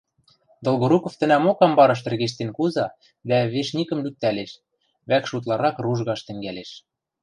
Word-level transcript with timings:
Долгоруков 0.65 1.13
тӹнӓмок 1.19 1.59
амбарыш 1.65 1.99
тӹргештен 2.03 2.49
куза 2.57 2.85
дӓ 3.29 3.37
вешникӹм 3.53 3.99
лӱктӓлеш: 4.05 4.51
вӓкш 5.09 5.29
утларак 5.37 5.75
ружгаш 5.85 6.21
тӹнгӓлеш. 6.27 6.71